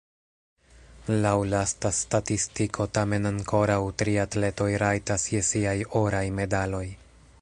Laŭ 1.25 1.33
lasta 1.49 1.91
statistiko, 1.97 2.87
tamen 2.99 3.31
ankoraŭ 3.33 3.79
tri 4.03 4.17
atletoj 4.25 4.71
rajtas 4.85 5.27
je 5.37 5.43
siaj 5.51 5.77
oraj 6.01 6.25
medaloj. 6.41 6.85